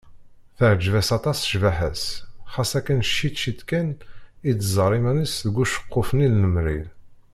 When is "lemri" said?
6.43-6.79